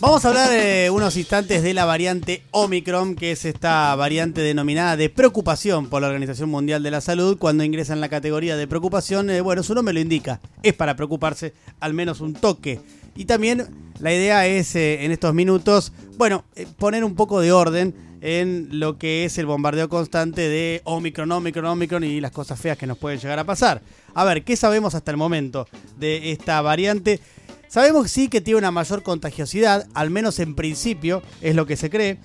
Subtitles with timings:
[0.00, 4.96] Vamos a hablar eh, unos instantes de la variante Omicron, que es esta variante denominada
[4.96, 7.38] de preocupación por la Organización Mundial de la Salud.
[7.38, 10.96] Cuando ingresa en la categoría de preocupación, eh, bueno, su nombre lo indica, es para
[10.96, 12.80] preocuparse al menos un toque.
[13.16, 13.66] Y también
[14.00, 18.80] la idea es eh, en estos minutos, bueno, eh, poner un poco de orden en
[18.80, 22.86] lo que es el bombardeo constante de Omicron, Omicron, Omicron y las cosas feas que
[22.86, 23.82] nos pueden llegar a pasar.
[24.14, 25.68] A ver, ¿qué sabemos hasta el momento
[25.98, 27.20] de esta variante?
[27.68, 31.90] Sabemos sí que tiene una mayor contagiosidad, al menos en principio es lo que se
[31.90, 32.18] cree.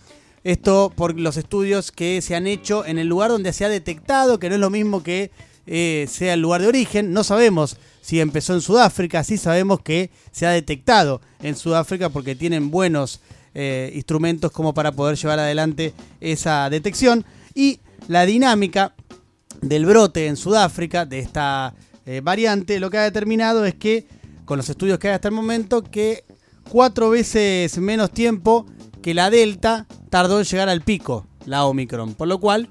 [0.43, 4.39] Esto por los estudios que se han hecho en el lugar donde se ha detectado,
[4.39, 5.31] que no es lo mismo que
[5.67, 7.11] eh, sea el lugar de origen.
[7.13, 12.35] No sabemos si empezó en Sudáfrica, sí sabemos que se ha detectado en Sudáfrica porque
[12.35, 13.19] tienen buenos
[13.53, 17.25] eh, instrumentos como para poder llevar adelante esa detección.
[17.53, 18.93] Y la dinámica
[19.61, 21.73] del brote en Sudáfrica de esta
[22.05, 24.07] eh, variante lo que ha determinado es que
[24.49, 26.23] con los estudios que hay hasta el momento, que
[26.71, 28.65] cuatro veces menos tiempo
[28.99, 32.15] que la Delta tardó en llegar al pico, la Omicron.
[32.15, 32.67] Por lo cual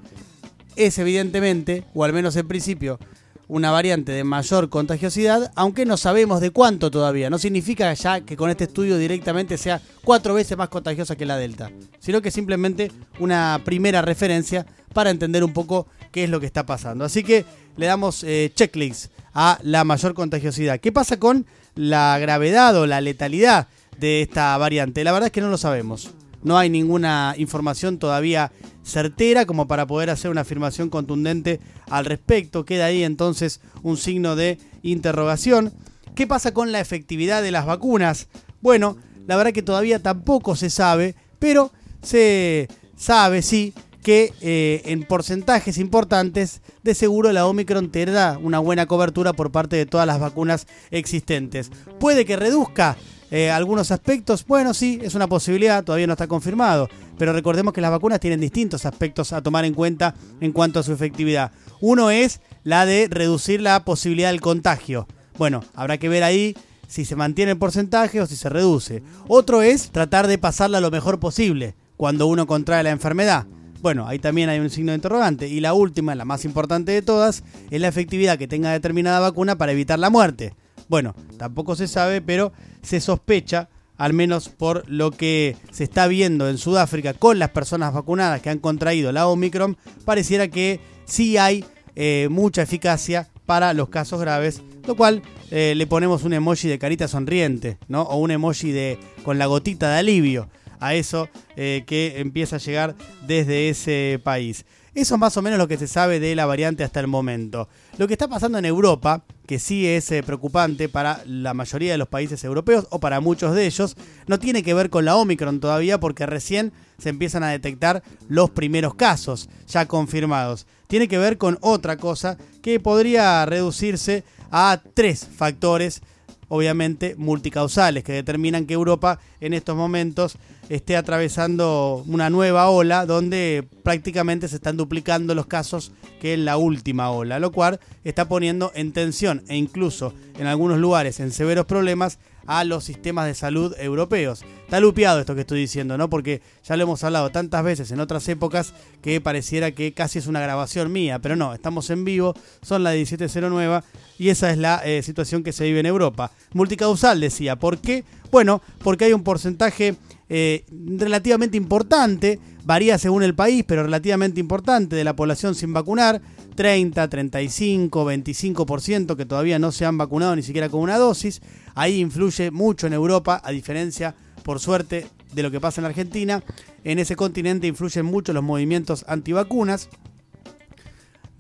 [0.75, 2.99] es evidentemente, o al menos en principio,
[3.47, 7.31] una variante de mayor contagiosidad, aunque no sabemos de cuánto todavía.
[7.31, 11.37] No significa ya que con este estudio directamente sea cuatro veces más contagiosa que la
[11.37, 11.71] Delta,
[12.01, 16.67] sino que simplemente una primera referencia para entender un poco qué es lo que está
[16.67, 17.05] pasando.
[17.05, 17.45] Así que
[17.79, 20.81] le damos eh, checklists a la mayor contagiosidad.
[20.81, 25.05] ¿Qué pasa con la gravedad o la letalidad de esta variante?
[25.05, 26.11] La verdad es que no lo sabemos.
[26.43, 28.53] No hay ninguna información todavía
[28.85, 32.65] certera como para poder hacer una afirmación contundente al respecto.
[32.65, 35.73] Queda ahí entonces un signo de interrogación.
[36.15, 38.29] ¿Qué pasa con la efectividad de las vacunas?
[38.61, 43.73] Bueno, la verdad que todavía tampoco se sabe, pero se sabe, sí,
[44.09, 49.53] que eh, en porcentajes importantes de seguro la Omicron te da una buena cobertura por
[49.53, 51.71] parte de todas las vacunas existentes.
[52.01, 52.97] Puede que reduzca
[53.31, 57.83] eh, algunos aspectos, bueno, sí, es una posibilidad, todavía no está confirmado, pero recordemos que
[57.83, 61.53] las vacunas tienen distintos aspectos a tomar en cuenta en cuanto a su efectividad.
[61.83, 65.07] Uno es la de reducir la posibilidad del contagio.
[65.37, 69.03] Bueno, habrá que ver ahí si se mantiene el porcentaje o si se reduce.
[69.27, 73.47] Otro es tratar de pasarla lo mejor posible cuando uno contrae la enfermedad.
[73.81, 75.49] Bueno, ahí también hay un signo de interrogante.
[75.49, 79.57] Y la última, la más importante de todas, es la efectividad que tenga determinada vacuna
[79.57, 80.55] para evitar la muerte.
[80.89, 82.53] Bueno, tampoco se sabe, pero
[82.83, 87.93] se sospecha, al menos por lo que se está viendo en Sudáfrica con las personas
[87.93, 91.65] vacunadas que han contraído la Omicron, pareciera que sí hay
[91.95, 96.79] eh, mucha eficacia para los casos graves, lo cual eh, le ponemos un emoji de
[96.79, 98.03] carita sonriente, ¿no?
[98.03, 100.49] O un emoji de con la gotita de alivio
[100.81, 102.95] a eso eh, que empieza a llegar
[103.27, 104.65] desde ese país.
[104.95, 107.69] Eso es más o menos lo que se sabe de la variante hasta el momento.
[107.99, 111.99] Lo que está pasando en Europa, que sí es eh, preocupante para la mayoría de
[111.99, 113.97] los países europeos o para muchos de ellos,
[114.27, 118.51] no tiene que ver con la Omicron todavía porque recién se empiezan a detectar los
[118.51, 120.67] primeros casos ya confirmados.
[120.89, 126.03] Tiene que ver con otra cosa que podría reducirse a tres factores
[126.49, 130.37] obviamente multicausales que determinan que Europa en estos momentos
[130.69, 136.57] esté atravesando una nueva ola donde prácticamente se están duplicando los casos que en la
[136.57, 141.67] última ola, lo cual está poniendo en tensión e incluso en algunos lugares en severos
[141.67, 144.43] problemas a los sistemas de salud europeos.
[144.65, 146.11] Está lupeado esto que estoy diciendo, ¿no?
[146.11, 148.73] Porque ya lo hemos hablado tantas veces en otras épocas
[149.03, 152.95] que pareciera que casi es una grabación mía, pero no, estamos en vivo, son las
[152.95, 153.83] 17.09
[154.19, 156.33] y esa es la eh, situación que se vive en Europa.
[156.55, 157.57] Multicausal, decía.
[157.57, 158.05] ¿Por qué?
[158.33, 159.97] Bueno, porque hay un porcentaje
[160.31, 166.21] eh, relativamente importante, varía según el país, pero relativamente importante de la población sin vacunar,
[166.55, 171.41] 30, 35, 25% que todavía no se han vacunado ni siquiera con una dosis.
[171.75, 176.43] Ahí influye mucho en Europa, a diferencia, por suerte, de lo que pasa en Argentina.
[176.85, 179.89] En ese continente influyen mucho los movimientos antivacunas.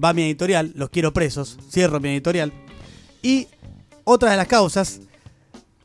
[0.02, 2.52] Va mi editorial, los quiero presos, cierro mi editorial.
[3.20, 3.48] Y
[4.04, 5.00] otra de las causas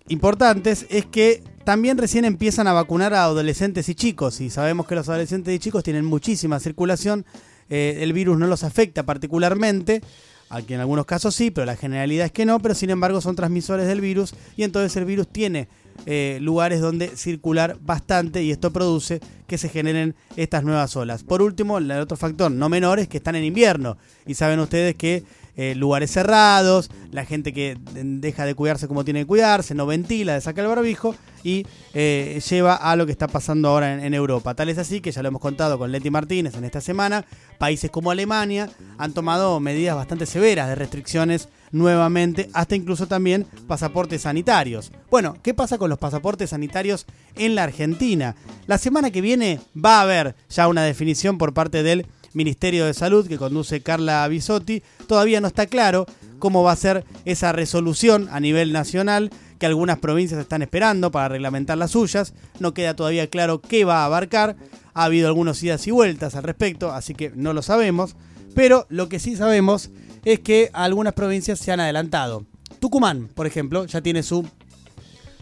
[0.07, 4.95] importantes es que también recién empiezan a vacunar a adolescentes y chicos, y sabemos que
[4.95, 7.25] los adolescentes y chicos tienen muchísima circulación,
[7.69, 10.01] eh, el virus no los afecta particularmente,
[10.49, 13.35] aquí en algunos casos sí, pero la generalidad es que no, pero sin embargo son
[13.35, 15.67] transmisores del virus y entonces el virus tiene
[16.05, 21.23] eh, lugares donde circular bastante y esto produce que se generen estas nuevas olas.
[21.23, 24.95] Por último, el otro factor no menor es que están en invierno y saben ustedes
[24.95, 25.23] que
[25.55, 30.39] eh, lugares cerrados, la gente que deja de cuidarse como tiene que cuidarse, no ventila,
[30.41, 34.55] saca el barbijo y eh, lleva a lo que está pasando ahora en, Europa.
[34.55, 37.25] Tal es así que ya lo hemos contado con Leti Martínez en esta semana,
[37.57, 44.21] países como Alemania han tomado medidas bastante severas de restricciones nuevamente, hasta incluso también pasaportes
[44.21, 44.91] sanitarios.
[45.11, 48.35] Bueno, ¿qué pasa con los pasaportes sanitarios en la Argentina?
[48.67, 52.93] La semana que viene va a haber ya una definición por parte del Ministerio de
[52.93, 54.83] Salud que conduce Carla Bisotti.
[55.07, 56.05] Todavía no está claro
[56.39, 61.29] cómo va a ser esa resolución a nivel nacional que algunas provincias están esperando para
[61.29, 62.33] reglamentar las suyas.
[62.59, 64.55] No queda todavía claro qué va a abarcar.
[64.93, 68.15] Ha habido algunos idas y vueltas al respecto, así que no lo sabemos.
[68.55, 69.89] Pero lo que sí sabemos
[70.25, 72.45] es que algunas provincias se han adelantado.
[72.79, 74.45] Tucumán, por ejemplo, ya tiene su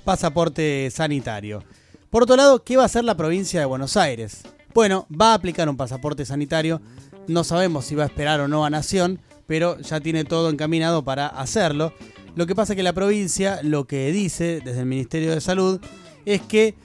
[0.03, 1.63] pasaporte sanitario.
[2.09, 4.43] Por otro lado, ¿qué va a hacer la provincia de Buenos Aires?
[4.73, 6.81] Bueno, va a aplicar un pasaporte sanitario.
[7.27, 11.03] No sabemos si va a esperar o no a Nación, pero ya tiene todo encaminado
[11.03, 11.93] para hacerlo.
[12.35, 15.81] Lo que pasa es que la provincia lo que dice desde el Ministerio de Salud
[16.25, 16.75] es que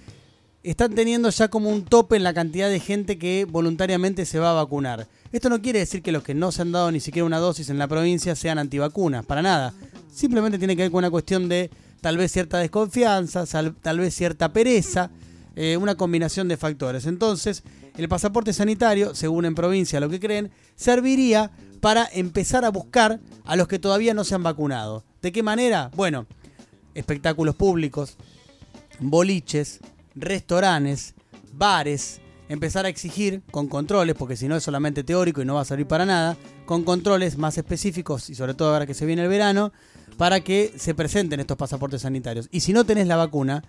[0.64, 4.50] están teniendo ya como un tope en la cantidad de gente que voluntariamente se va
[4.50, 5.06] a vacunar.
[5.30, 7.70] Esto no quiere decir que los que no se han dado ni siquiera una dosis
[7.70, 9.72] en la provincia sean antivacunas, para nada.
[10.12, 13.44] Simplemente tiene que ver con una cuestión de tal vez cierta desconfianza,
[13.80, 15.10] tal vez cierta pereza,
[15.56, 17.06] eh, una combinación de factores.
[17.06, 17.62] Entonces,
[17.96, 21.50] el pasaporte sanitario, según en provincia lo que creen, serviría
[21.80, 25.02] para empezar a buscar a los que todavía no se han vacunado.
[25.22, 25.90] ¿De qué manera?
[25.96, 26.26] Bueno,
[26.94, 28.16] espectáculos públicos,
[29.00, 29.80] boliches,
[30.14, 31.14] restaurantes,
[31.52, 35.62] bares, empezar a exigir con controles, porque si no es solamente teórico y no va
[35.62, 39.22] a servir para nada, con controles más específicos y sobre todo ahora que se viene
[39.22, 39.72] el verano,
[40.16, 42.48] para que se presenten estos pasaportes sanitarios.
[42.50, 43.62] Y si no tenés la vacuna,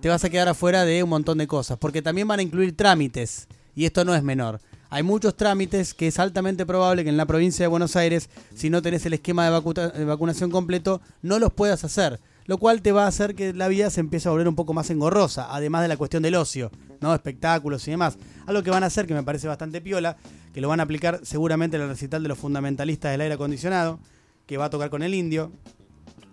[0.00, 2.76] te vas a quedar afuera de un montón de cosas, porque también van a incluir
[2.76, 4.60] trámites, y esto no es menor.
[4.88, 8.70] Hay muchos trámites que es altamente probable que en la provincia de Buenos Aires, si
[8.70, 12.18] no tenés el esquema de, de vacunación completo, no los puedas hacer
[12.50, 14.74] lo cual te va a hacer que la vida se empiece a volver un poco
[14.74, 17.14] más engorrosa, además de la cuestión del ocio, ¿no?
[17.14, 18.18] Espectáculos y demás.
[18.44, 20.16] Algo que van a hacer que me parece bastante piola,
[20.52, 24.00] que lo van a aplicar seguramente en el recital de los fundamentalistas del aire acondicionado,
[24.46, 25.52] que va a tocar con el indio,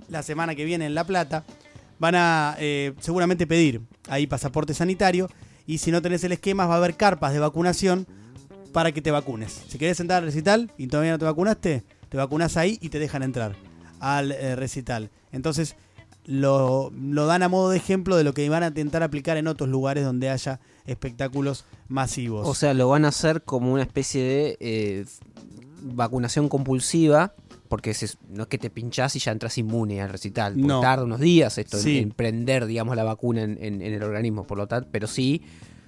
[0.09, 1.43] la semana que viene en La Plata.
[1.99, 5.29] Van a eh, seguramente pedir ahí pasaporte sanitario
[5.65, 8.07] y si no tenés el esquema va a haber carpas de vacunación
[8.71, 9.63] para que te vacunes.
[9.67, 12.99] Si querés entrar al recital y todavía no te vacunaste, te vacunas ahí y te
[12.99, 13.55] dejan entrar
[13.99, 15.09] al eh, recital.
[15.31, 15.75] Entonces,
[16.25, 19.47] lo, lo, dan a modo de ejemplo de lo que van a intentar aplicar en
[19.47, 22.47] otros lugares donde haya espectáculos masivos.
[22.47, 25.05] O sea, lo van a hacer como una especie de eh,
[25.81, 27.33] vacunación compulsiva,
[27.67, 27.95] porque
[28.29, 30.59] no es que te pinchás y ya entras inmune al recital.
[30.59, 30.81] No.
[30.81, 34.89] Tarda unos días esto en, prender, digamos, la vacuna en, el organismo, por lo tanto,
[34.91, 35.41] pero sí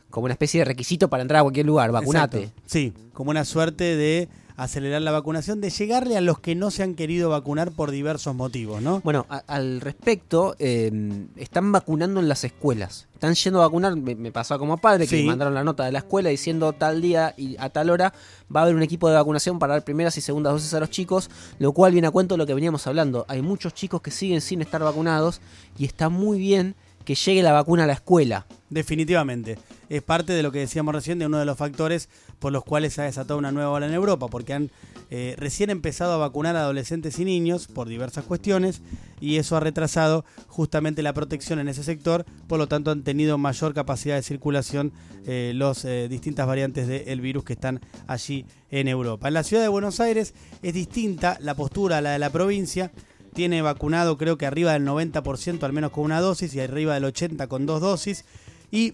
[0.09, 2.51] como una especie de requisito para entrar a cualquier lugar, vacunate.
[2.65, 4.27] Sí, como una suerte de
[4.63, 8.35] acelerar la vacunación, de llegarle a los que no se han querido vacunar por diversos
[8.35, 8.99] motivos, ¿no?
[9.05, 13.07] Bueno, al respecto, em, están vacunando en las escuelas.
[13.13, 15.99] Están yendo a vacunar, me, pasó como padre, que me mandaron la nota de la
[15.99, 18.13] escuela diciendo tal día y a tal hora
[18.53, 20.89] va a haber un equipo de vacunación para dar primeras y segundas dosis a los
[20.89, 23.25] chicos, lo cual viene a cuento de lo que veníamos hablando.
[23.29, 25.39] Hay muchos chicos que siguen sin estar vacunados
[25.77, 26.75] y está muy bien
[27.05, 28.45] que llegue la vacuna a la escuela.
[28.69, 29.57] Definitivamente.
[29.89, 32.93] Es parte de lo que decíamos recién, de uno de los factores por los cuales
[32.93, 34.71] se ha desatado una nueva ola en Europa, porque han
[35.09, 38.81] eh, recién empezado a vacunar a adolescentes y niños por diversas cuestiones
[39.19, 43.37] y eso ha retrasado justamente la protección en ese sector, por lo tanto han tenido
[43.39, 44.93] mayor capacidad de circulación
[45.25, 49.27] eh, las eh, distintas variantes del virus que están allí en Europa.
[49.27, 52.91] En la ciudad de Buenos Aires es distinta la postura a la de la provincia,
[53.33, 57.05] tiene vacunado creo que arriba del 90% al menos con una dosis y arriba del
[57.05, 58.25] 80% con dos dosis.
[58.71, 58.93] Y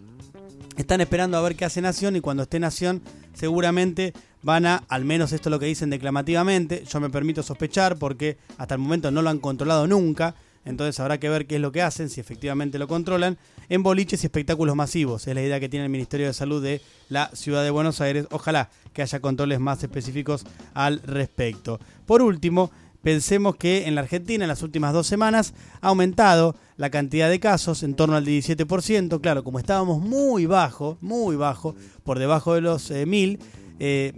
[0.81, 3.01] están esperando a ver qué hace Nación y cuando esté Nación
[3.33, 7.97] seguramente van a, al menos esto es lo que dicen declamativamente, yo me permito sospechar
[7.97, 11.61] porque hasta el momento no lo han controlado nunca, entonces habrá que ver qué es
[11.61, 13.37] lo que hacen, si efectivamente lo controlan,
[13.69, 15.27] en boliches y espectáculos masivos.
[15.27, 18.27] Es la idea que tiene el Ministerio de Salud de la Ciudad de Buenos Aires.
[18.31, 21.79] Ojalá que haya controles más específicos al respecto.
[22.05, 22.71] Por último,
[23.05, 27.39] Pensemos que en la Argentina en las últimas dos semanas ha aumentado la cantidad de
[27.39, 29.21] casos en torno al 17%.
[29.21, 33.37] Claro, como estábamos muy bajo, muy bajo, por debajo de los eh, mil,
[33.77, 34.11] eh,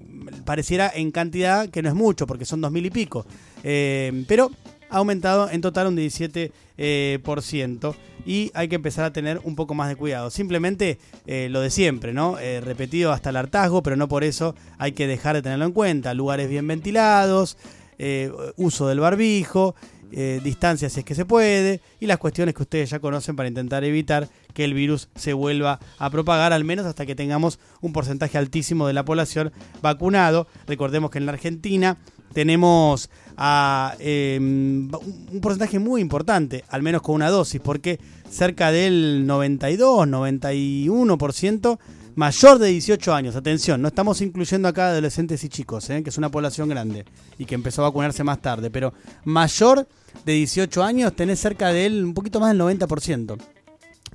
[0.45, 3.25] pareciera en cantidad que no es mucho, porque son dos mil y pico.
[3.61, 4.51] Eh, pero
[4.89, 9.89] ha aumentado en total un 17% y hay que empezar a tener un poco más
[9.89, 10.29] de cuidado.
[10.29, 12.37] Simplemente lo de siempre, ¿no?
[12.61, 16.13] repetido hasta el hartazgo, pero no por eso hay que dejar de tenerlo en cuenta.
[16.13, 17.57] Lugares bien ventilados,
[17.97, 19.75] eh, uso del barbijo,
[20.11, 23.49] eh, distancia si es que se puede, y las cuestiones que ustedes ya conocen para
[23.49, 27.91] intentar evitar que el virus se vuelva a propagar, al menos hasta que tengamos un
[27.91, 29.51] porcentaje altísimo de la población
[29.81, 30.47] vacunado.
[30.65, 31.97] Recordemos que en la Argentina
[32.33, 34.89] tenemos a em,
[35.31, 37.99] un porcentaje muy importante, al menos con una dosis, porque
[38.29, 41.79] cerca del 92, 91%
[42.17, 43.35] mayor de 18 años.
[43.35, 46.01] Atención, no estamos incluyendo acá adolescentes y chicos, ¿eh?
[46.01, 47.05] que es una población grande
[47.37, 48.91] y que empezó a vacunarse más tarde, pero
[49.23, 49.87] mayor
[50.25, 53.37] de 18 años tenés cerca del un poquito más del 90%.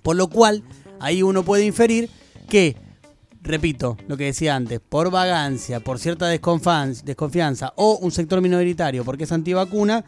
[0.02, 0.64] Por lo cual,
[0.98, 2.10] ahí uno puede inferir
[2.48, 2.76] que
[3.40, 9.24] repito lo que decía antes, por vagancia, por cierta desconfianza o un sector minoritario porque
[9.24, 10.04] es antivacuna,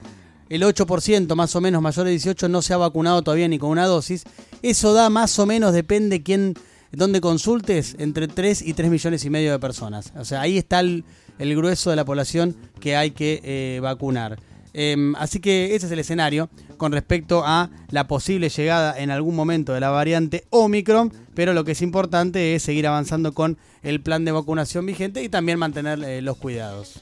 [0.49, 3.71] el 8% más o menos mayor de 18 no se ha vacunado todavía ni con
[3.71, 4.25] una dosis.
[4.63, 6.55] Eso da más o menos, depende quién,
[6.97, 10.13] dónde consultes, entre 3 y 3 millones y medio de personas.
[10.17, 11.05] O sea, ahí está el,
[11.39, 14.39] grueso de la población que hay que eh, vacunar.
[14.73, 19.37] Em, así que ese es el escenario con respecto a la posible llegada en algún
[19.37, 24.01] momento de la variante Omicron, pero lo que es importante es seguir avanzando con el
[24.01, 27.01] plan de vacunación vigente y también mantener eh, los cuidados.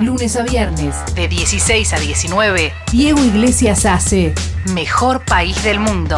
[0.00, 4.34] Lunes a viernes, de 16 a 19, Diego Iglesias hace
[4.74, 6.16] Mejor País del Mundo.